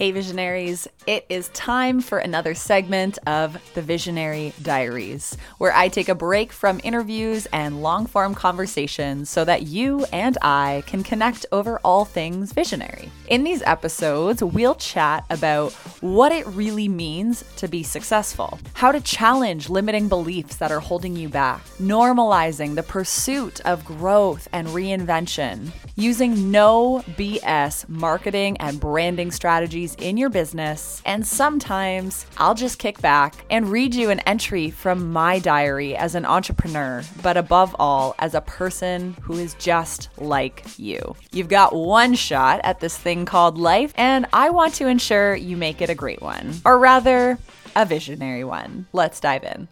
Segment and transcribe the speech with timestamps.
[0.00, 6.08] Hey, visionaries, it is time for another segment of the Visionary Diaries, where I take
[6.08, 11.44] a break from interviews and long form conversations so that you and I can connect
[11.52, 13.10] over all things visionary.
[13.28, 19.02] In these episodes, we'll chat about what it really means to be successful, how to
[19.02, 25.70] challenge limiting beliefs that are holding you back, normalizing the pursuit of growth and reinvention,
[25.94, 33.00] using no BS marketing and branding strategies in your business, and sometimes I'll just kick
[33.00, 38.14] back and read you an entry from my diary as an entrepreneur, but above all,
[38.18, 41.16] as a person who is just like you.
[41.32, 45.56] You've got one shot at this thing called life, and I want to ensure you
[45.56, 47.38] make it a great one, or rather,
[47.76, 48.86] a visionary one.
[48.92, 49.68] Let's dive in.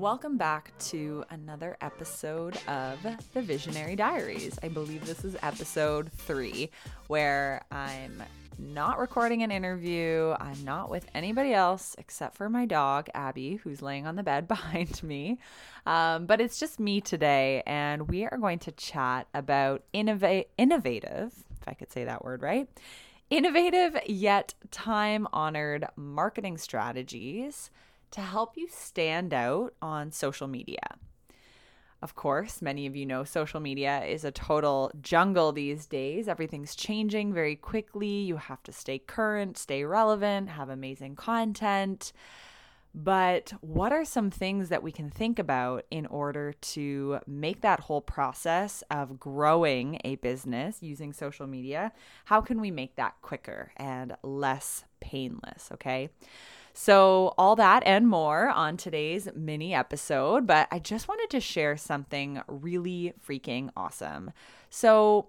[0.00, 2.98] Welcome back to another episode of
[3.34, 4.58] the Visionary Diaries.
[4.62, 6.70] I believe this is episode three,
[7.08, 8.22] where I'm
[8.58, 10.34] not recording an interview.
[10.40, 14.48] I'm not with anybody else except for my dog, Abby, who's laying on the bed
[14.48, 15.38] behind me.
[15.84, 21.34] Um, but it's just me today, and we are going to chat about innova- innovative,
[21.60, 22.66] if I could say that word right,
[23.28, 27.68] innovative yet time honored marketing strategies
[28.12, 30.98] to help you stand out on social media.
[32.02, 36.28] Of course, many of you know social media is a total jungle these days.
[36.28, 38.22] Everything's changing very quickly.
[38.22, 42.12] You have to stay current, stay relevant, have amazing content.
[42.94, 47.80] But what are some things that we can think about in order to make that
[47.80, 51.92] whole process of growing a business using social media?
[52.24, 55.68] How can we make that quicker and less painless?
[55.72, 56.08] Okay.
[56.82, 61.76] So, all that and more on today's mini episode, but I just wanted to share
[61.76, 64.30] something really freaking awesome.
[64.70, 65.28] So,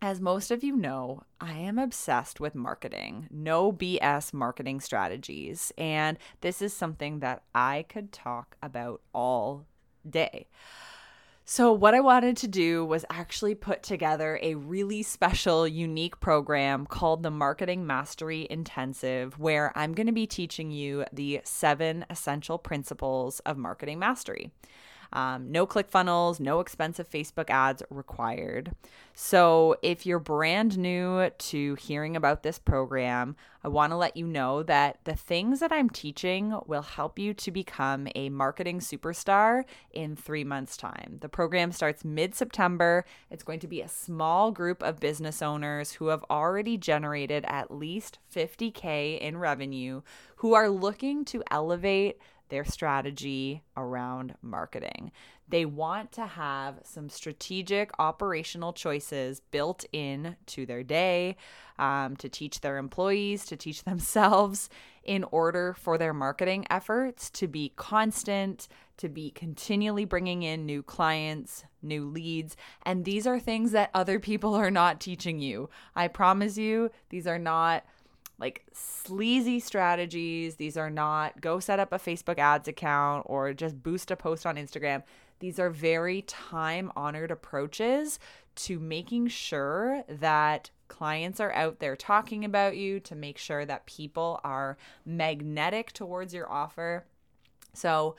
[0.00, 5.74] as most of you know, I am obsessed with marketing, no BS marketing strategies.
[5.76, 9.66] And this is something that I could talk about all
[10.08, 10.48] day.
[11.48, 16.86] So, what I wanted to do was actually put together a really special, unique program
[16.86, 22.58] called the Marketing Mastery Intensive, where I'm going to be teaching you the seven essential
[22.58, 24.50] principles of marketing mastery.
[25.12, 28.72] Um, no ClickFunnels, no expensive Facebook ads required.
[29.14, 33.34] So, if you're brand new to hearing about this program,
[33.64, 37.34] I want to let you know that the things that I'm teaching will help you
[37.34, 41.16] to become a marketing superstar in three months' time.
[41.20, 43.04] The program starts mid September.
[43.30, 47.70] It's going to be a small group of business owners who have already generated at
[47.70, 50.02] least 50K in revenue
[50.36, 55.12] who are looking to elevate their strategy around marketing.
[55.48, 61.36] They want to have some strategic operational choices built in to their day
[61.78, 64.68] um, to teach their employees, to teach themselves
[65.04, 70.82] in order for their marketing efforts to be constant, to be continually bringing in new
[70.82, 72.56] clients, new leads.
[72.84, 75.70] And these are things that other people are not teaching you.
[75.94, 77.84] I promise you, these are not
[78.38, 80.56] like sleazy strategies.
[80.56, 84.46] These are not go set up a Facebook ads account or just boost a post
[84.46, 85.02] on Instagram.
[85.38, 88.18] These are very time honored approaches
[88.56, 93.86] to making sure that clients are out there talking about you, to make sure that
[93.86, 97.04] people are magnetic towards your offer.
[97.74, 98.16] So,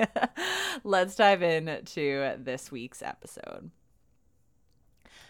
[0.83, 3.71] let's dive into this week's episode.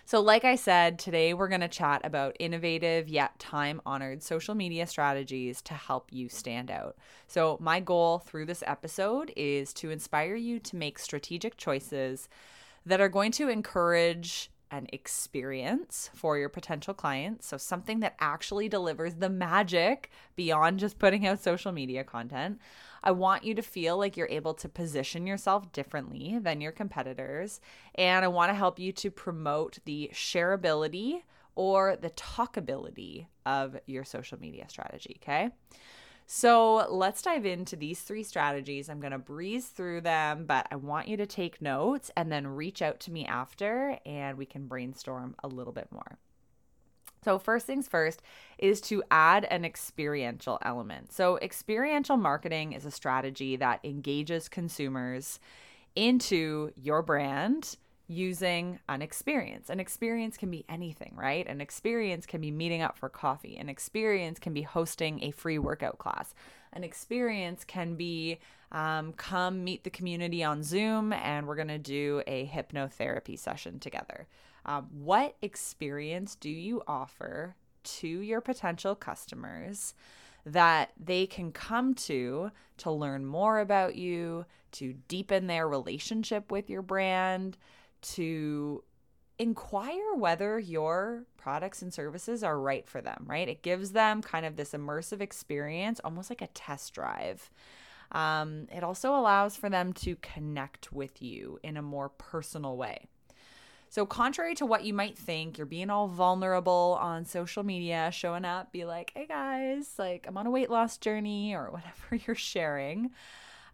[0.06, 4.54] So, like I said, today we're going to chat about innovative yet time honored social
[4.54, 6.98] media strategies to help you stand out.
[7.28, 12.28] So, my goal through this episode is to inspire you to make strategic choices
[12.86, 17.46] that are going to encourage an experience for your potential clients.
[17.46, 22.60] So, something that actually delivers the magic beyond just putting out social media content.
[23.04, 27.62] I want you to feel like you're able to position yourself differently than your competitors.
[27.96, 31.22] And I want to help you to promote the shareability
[31.56, 35.20] or the talkability of your social media strategy.
[35.22, 35.52] Okay.
[36.26, 38.90] So let's dive into these three strategies.
[38.90, 42.48] I'm going to breeze through them, but I want you to take notes and then
[42.48, 46.18] reach out to me after and we can brainstorm a little bit more.
[47.24, 48.22] So, first things first
[48.58, 51.14] is to add an experiential element.
[51.14, 55.40] So, experiential marketing is a strategy that engages consumers
[55.96, 57.78] into your brand
[58.14, 59.70] using an experience.
[59.70, 61.48] An experience can be anything, right?
[61.48, 63.58] An experience can be meeting up for coffee.
[63.58, 66.34] An experience can be hosting a free workout class.
[66.72, 68.40] An experience can be
[68.72, 73.80] um, come meet the community on Zoom and we're going to do a hypnotherapy session
[73.80, 74.28] together.
[74.66, 79.94] Um, what experience do you offer to your potential customers
[80.46, 86.70] that they can come to to learn more about you, to deepen their relationship with
[86.70, 87.58] your brand,
[88.04, 88.84] to
[89.40, 93.50] inquire whether your products and services are right for them, right?
[93.50, 97.50] It gives them kind of this immersive experience, almost like a test drive.
[98.12, 103.08] Um, it also allows for them to connect with you in a more personal way.
[103.90, 108.46] So, contrary to what you might think, you're being all vulnerable on social media, showing
[108.46, 112.36] up, be like, hey guys, like I'm on a weight loss journey or whatever you're
[112.36, 113.12] sharing.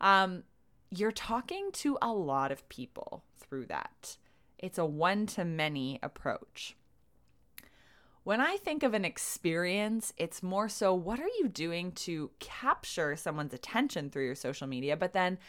[0.01, 0.43] Um,
[0.89, 4.17] you're talking to a lot of people through that.
[4.57, 6.75] It's a one to many approach.
[8.23, 13.15] When I think of an experience, it's more so what are you doing to capture
[13.15, 15.39] someone's attention through your social media, but then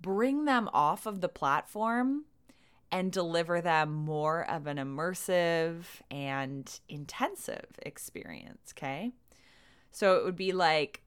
[0.00, 2.24] bring them off of the platform
[2.92, 8.72] and deliver them more of an immersive and intensive experience.
[8.76, 9.12] Okay.
[9.92, 11.02] So it would be like,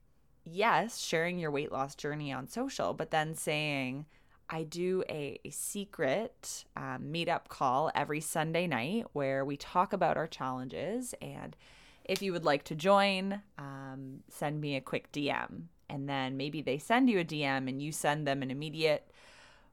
[0.45, 4.05] yes, sharing your weight loss journey on social, but then saying,
[4.53, 10.27] I do a, secret um, meetup call every Sunday night where we talk about our
[10.27, 11.15] challenges.
[11.23, 11.55] And
[12.05, 15.63] if you would like to join, um, send me a quick DM.
[15.89, 19.09] And then maybe they send you a DM and you send them an immediate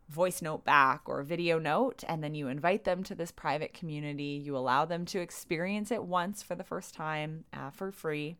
[0.09, 4.41] voice note back or video note, and then you invite them to this private community.
[4.43, 8.37] You allow them to experience it once for the first time uh, for free.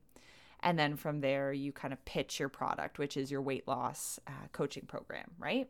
[0.61, 4.19] And then from there, you kind of pitch your product, which is your weight loss
[4.27, 5.69] uh, coaching program, right?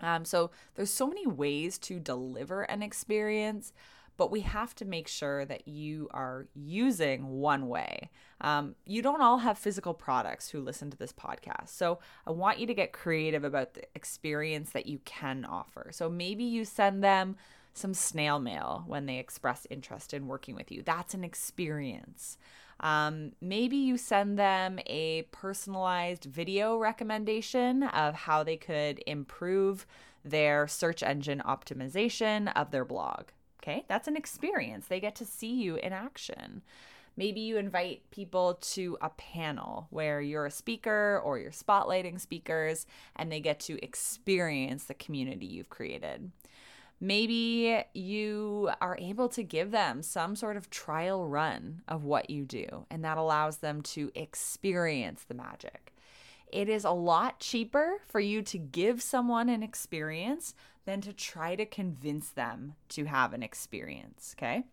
[0.00, 3.72] Um, so there's so many ways to deliver an experience
[4.18, 8.10] but we have to make sure that you are using one way.
[8.40, 11.68] Um, you don't all have physical products who listen to this podcast.
[11.68, 15.90] So I want you to get creative about the experience that you can offer.
[15.92, 17.36] So maybe you send them
[17.74, 20.82] some snail mail when they express interest in working with you.
[20.82, 22.38] That's an experience.
[22.80, 29.86] Um, maybe you send them a personalized video recommendation of how they could improve
[30.24, 33.28] their search engine optimization of their blog.
[33.62, 34.86] Okay, that's an experience.
[34.86, 36.62] They get to see you in action.
[37.16, 42.86] Maybe you invite people to a panel where you're a speaker or you're spotlighting speakers
[43.16, 46.30] and they get to experience the community you've created.
[47.00, 52.44] Maybe you are able to give them some sort of trial run of what you
[52.44, 55.94] do, and that allows them to experience the magic.
[56.50, 60.54] It is a lot cheaper for you to give someone an experience
[60.86, 64.34] than to try to convince them to have an experience.
[64.36, 64.64] Okay.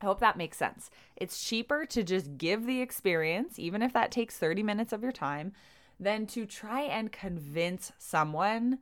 [0.00, 0.90] I hope that makes sense.
[1.16, 5.12] It's cheaper to just give the experience, even if that takes 30 minutes of your
[5.12, 5.52] time,
[5.98, 8.78] than to try and convince someone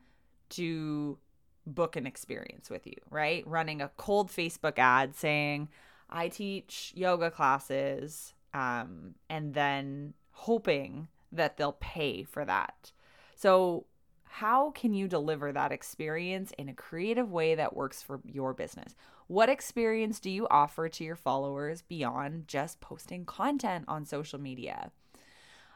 [0.50, 1.18] to
[1.66, 3.46] book an experience with you, right?
[3.46, 5.68] Running a cold Facebook ad saying,
[6.10, 12.92] I teach yoga classes, um, and then hoping that they'll pay for that.
[13.34, 13.86] So,
[14.24, 18.96] how can you deliver that experience in a creative way that works for your business?
[19.28, 24.90] What experience do you offer to your followers beyond just posting content on social media?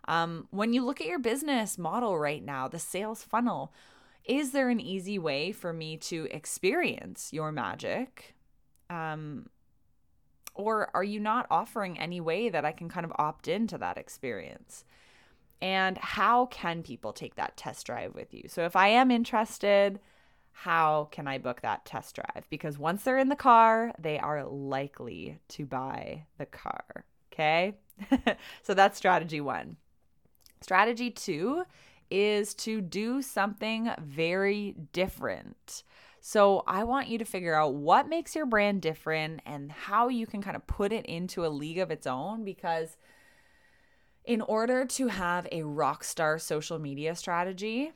[0.08, 3.72] Um, when you look at your business model right now, the sales funnel,
[4.28, 8.34] is there an easy way for me to experience your magic?
[8.90, 9.48] Um,
[10.54, 13.98] or are you not offering any way that I can kind of opt into that
[13.98, 14.84] experience?
[15.60, 18.44] and how can people take that test drive with you?
[18.48, 19.98] So if I am interested,
[20.52, 22.46] how can I book that test drive?
[22.48, 27.04] Because once they're in the car, they are likely to buy the car.
[27.32, 27.74] Okay.
[28.62, 29.76] so that's strategy one.
[30.60, 31.64] Strategy two
[32.10, 35.82] is to do something very different.
[36.20, 40.26] So I want you to figure out what makes your brand different and how you
[40.26, 42.96] can kind of put it into a league of its own because
[44.24, 47.92] in order to have a rock star social media strategy,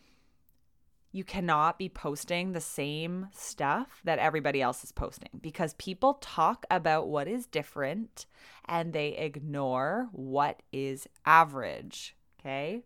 [1.12, 6.64] you cannot be posting the same stuff that everybody else is posting because people talk
[6.71, 8.25] about what is different
[8.64, 12.16] and they ignore what is average.
[12.40, 12.85] Okay.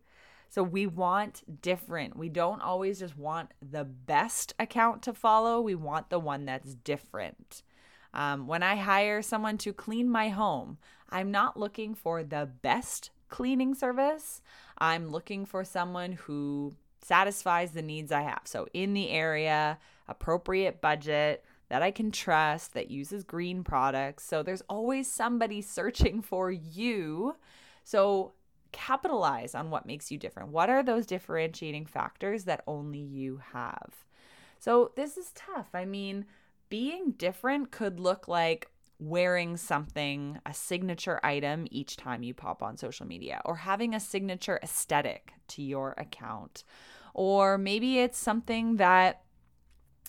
[0.49, 2.17] So we want different.
[2.17, 6.75] We don't always just want the best account to follow, we want the one that's
[6.75, 7.63] different.
[8.15, 10.79] Um, when I hire someone to clean my home,
[11.11, 14.41] I'm not looking for the best cleaning service.
[14.79, 18.43] I'm looking for someone who satisfies the needs I have.
[18.45, 24.25] So, in the area, appropriate budget, that I can trust, that uses green products.
[24.25, 27.37] So, there's always somebody searching for you.
[27.85, 28.33] So,
[28.77, 30.51] capitalize on what makes you different.
[30.51, 34.05] What are those differentiating factors that only you have?
[34.59, 35.69] So, this is tough.
[35.75, 36.27] I mean,
[36.69, 42.77] being different could look like wearing something, a signature item each time you pop on
[42.77, 46.63] social media, or having a signature aesthetic to your account.
[47.15, 49.23] Or maybe it's something that,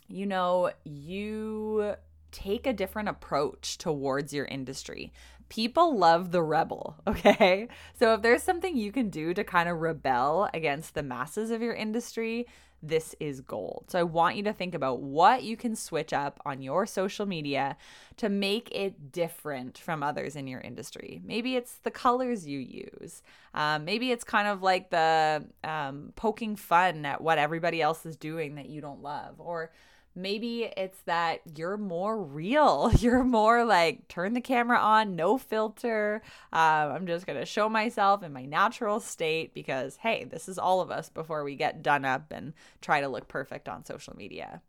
[0.09, 1.95] you know, you
[2.31, 5.13] take a different approach towards your industry.
[5.49, 7.67] People love the rebel, okay?
[7.99, 11.61] So if there's something you can do to kind of rebel against the masses of
[11.61, 12.47] your industry,
[12.83, 13.85] this is gold.
[13.87, 17.25] So I want you to think about what you can switch up on your social
[17.25, 17.75] media
[18.17, 21.21] to make it different from others in your industry.
[21.25, 23.23] Maybe it's the colors you use.
[23.53, 28.15] Um, maybe it's kind of like the um, poking fun at what everybody else is
[28.15, 29.35] doing that you don't love.
[29.39, 29.71] Or
[30.17, 32.91] Maybe it's that you're more real.
[32.99, 36.23] You're more like turn the camera on, no filter.
[36.51, 40.57] Um, I'm just going to show myself in my natural state because, hey, this is
[40.57, 44.15] all of us before we get done up and try to look perfect on social
[44.15, 44.61] media.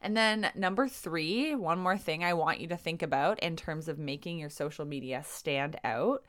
[0.00, 3.86] And then, number three, one more thing I want you to think about in terms
[3.86, 6.24] of making your social media stand out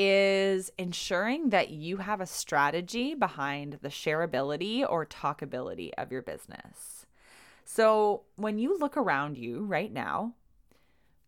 [0.00, 7.04] is ensuring that you have a strategy behind the shareability or talkability of your business.
[7.64, 10.34] So, when you look around you right now,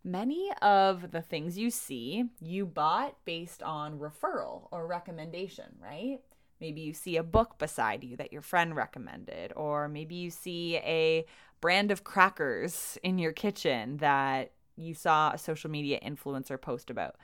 [0.04, 6.20] many of the things you see you bought based on referral or recommendation, right?
[6.60, 10.76] Maybe you see a book beside you that your friend recommended, or maybe you see
[10.76, 11.26] a
[11.60, 17.16] brand of crackers in your kitchen that you saw a social media influencer post about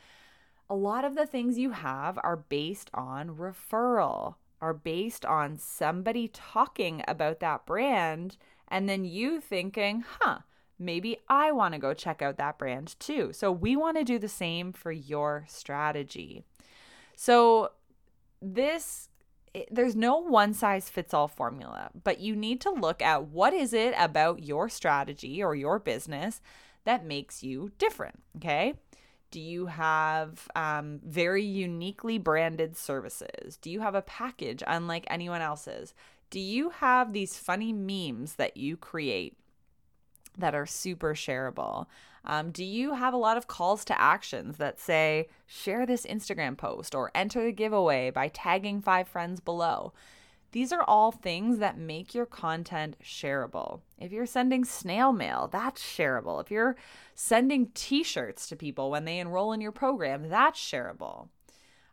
[0.69, 6.29] a lot of the things you have are based on referral, are based on somebody
[6.29, 8.37] talking about that brand,
[8.69, 10.39] and then you thinking, huh,
[10.79, 13.33] maybe I want to go check out that brand too.
[13.33, 16.45] So we want to do the same for your strategy.
[17.15, 17.71] So
[18.43, 19.09] this
[19.71, 23.73] there's no one size fits all formula, but you need to look at what is
[23.73, 26.43] it about your strategy or your business
[26.85, 28.75] that makes you different, okay?
[29.37, 33.59] Do you have um, very uniquely branded services?
[33.59, 35.93] Do you have a package unlike anyone else's?
[36.31, 39.37] Do you have these funny memes that you create
[40.39, 41.85] that are super shareable?
[42.25, 46.57] Um, do you have a lot of calls to actions that say, share this Instagram
[46.57, 49.93] post or enter the giveaway by tagging five friends below?
[50.53, 53.81] These are all things that make your content shareable.
[53.99, 56.41] If you're sending snail mail, that's shareable.
[56.41, 56.77] If you're
[57.15, 61.29] sending t shirts to people when they enroll in your program, that's shareable.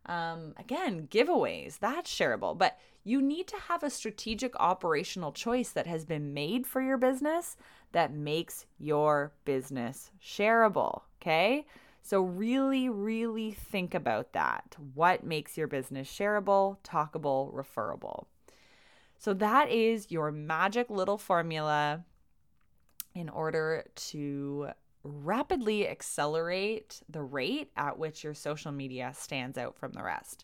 [0.06, 2.58] Um, again, giveaways, that's shareable.
[2.58, 6.98] But you need to have a strategic operational choice that has been made for your
[6.98, 7.58] business
[7.92, 11.02] that makes your business shareable.
[11.22, 11.66] Okay.
[12.06, 14.76] So, really, really think about that.
[14.94, 18.28] What makes your business shareable, talkable, referable?
[19.24, 22.04] So that is your magic little formula
[23.16, 24.68] in order to
[25.02, 30.44] rapidly accelerate the rate at which your social media stands out from the rest.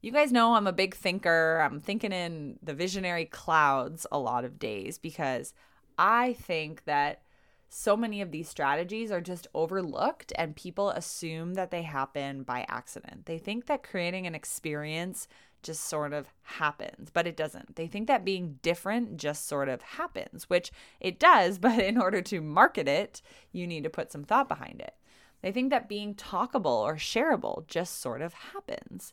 [0.00, 1.60] You guys know I'm a big thinker.
[1.62, 5.52] I'm thinking in the visionary clouds a lot of days because
[5.98, 7.20] I think that
[7.68, 12.64] so many of these strategies are just overlooked and people assume that they happen by
[12.68, 13.26] accident.
[13.26, 15.28] They think that creating an experience
[15.62, 17.76] just sort of happens, but it doesn't.
[17.76, 20.70] They think that being different just sort of happens, which
[21.00, 23.20] it does, but in order to market it,
[23.52, 24.94] you need to put some thought behind it.
[25.42, 29.12] They think that being talkable or shareable just sort of happens,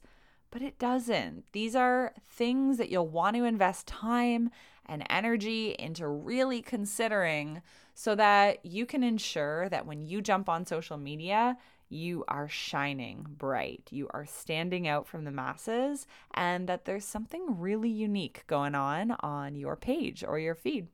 [0.49, 1.43] but it doesn't.
[1.51, 4.49] These are things that you'll want to invest time
[4.87, 7.61] and energy into really considering
[7.93, 11.57] so that you can ensure that when you jump on social media,
[11.89, 17.59] you are shining bright, you are standing out from the masses, and that there's something
[17.59, 20.87] really unique going on on your page or your feed.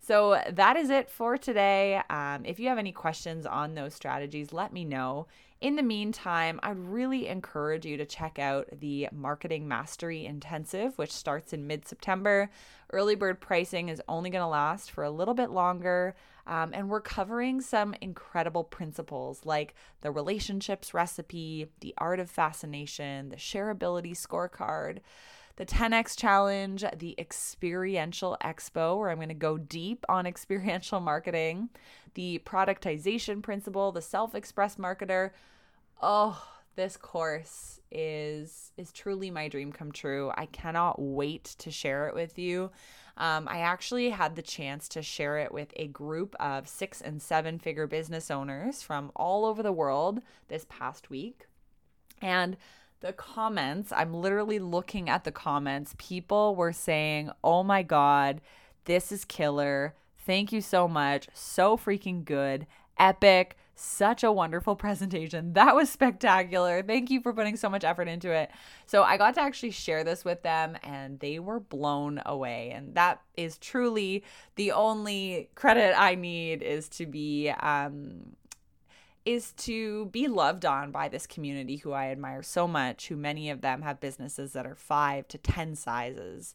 [0.00, 2.02] So that is it for today.
[2.10, 5.26] Um, if you have any questions on those strategies, let me know.
[5.64, 11.10] In the meantime, I'd really encourage you to check out the Marketing Mastery Intensive, which
[11.10, 12.50] starts in mid September.
[12.92, 16.16] Early bird pricing is only going to last for a little bit longer.
[16.46, 23.30] Um, and we're covering some incredible principles like the relationships recipe, the art of fascination,
[23.30, 24.98] the shareability scorecard
[25.56, 31.68] the 10x challenge, the experiential expo, where I'm going to go deep on experiential marketing,
[32.14, 35.30] the productization principle, the self express marketer.
[36.06, 36.38] Oh,
[36.76, 40.30] this course is is truly my dream come true.
[40.36, 42.70] I cannot wait to share it with you.
[43.16, 47.22] Um, I actually had the chance to share it with a group of six and
[47.22, 51.46] seven figure business owners from all over the world this past week.
[52.20, 52.58] And
[53.00, 55.94] the comments, I'm literally looking at the comments.
[55.96, 58.42] People were saying, oh my God,
[58.84, 59.94] this is killer.
[60.18, 61.28] Thank you so much.
[61.32, 62.66] So freaking good.
[62.98, 63.56] Epic.
[63.74, 65.52] Such a wonderful presentation.
[65.54, 66.82] That was spectacular.
[66.82, 68.50] Thank you for putting so much effort into it.
[68.86, 72.72] So, I got to actually share this with them and they were blown away.
[72.74, 74.24] And that is truly
[74.56, 78.36] the only credit I need is to be um,
[79.24, 83.50] is to be loved on by this community who I admire so much, who many
[83.50, 86.54] of them have businesses that are five to 10 sizes,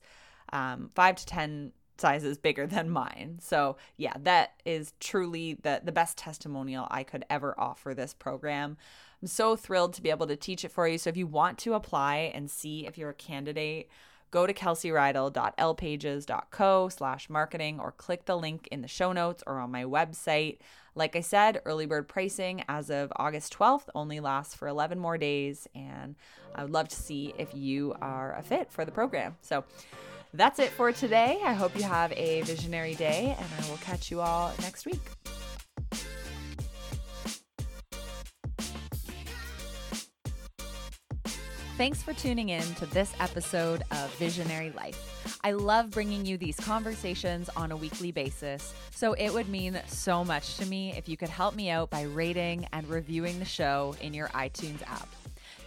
[0.54, 3.40] um, five to 10 sizes bigger than mine.
[3.42, 8.78] So, yeah, that is truly the, the best testimonial I could ever offer this program.
[9.22, 10.98] I'm so thrilled to be able to teach it for you.
[10.98, 13.90] So, if you want to apply and see if you're a candidate,
[14.32, 19.72] go to kelseyrydell.lpages.co slash marketing or click the link in the show notes or on
[19.72, 20.60] my website.
[20.96, 25.18] Like I said, early bird pricing as of August 12th only lasts for 11 more
[25.18, 26.16] days, and
[26.54, 29.38] I would love to see if you are a fit for the program.
[29.42, 29.64] So
[30.34, 31.40] that's it for today.
[31.44, 35.02] I hope you have a visionary day, and I will catch you all next week.
[41.78, 45.40] Thanks for tuning in to this episode of Visionary Life.
[45.46, 50.26] I love bringing you these conversations on a weekly basis, so it would mean so
[50.26, 53.96] much to me if you could help me out by rating and reviewing the show
[54.02, 55.08] in your iTunes app.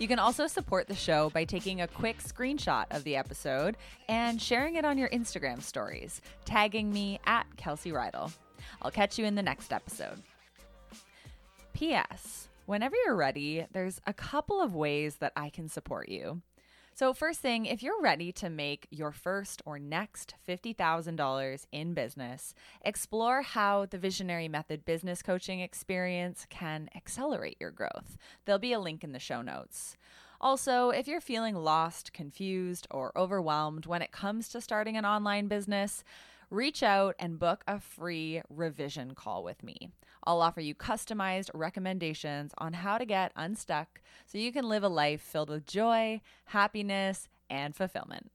[0.03, 3.77] You can also support the show by taking a quick screenshot of the episode
[4.09, 8.33] and sharing it on your Instagram stories, tagging me at Kelsey Rydell.
[8.83, 10.21] I'll catch you in the next episode.
[11.73, 12.49] P.S.
[12.67, 16.43] Whenever you're ready, there's a couple of ways that I can support you.
[16.95, 22.55] So, first thing, if you're ready to make your first or next $50,000 in business,
[22.83, 28.19] explore how the Visionary Method business coaching experience can accelerate your growth.
[28.45, 29.97] There'll be a link in the show notes.
[30.39, 35.49] Also, if you're feeling lost, confused, or overwhelmed when it comes to starting an online
[35.49, 36.05] business,
[36.53, 39.89] reach out and book a free revision call with me.
[40.25, 44.89] I'll offer you customized recommendations on how to get unstuck so you can live a
[44.89, 48.31] life filled with joy, happiness, and fulfillment.